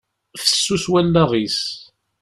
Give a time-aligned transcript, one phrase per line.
[0.41, 1.59] Fessus wallaɣ-is.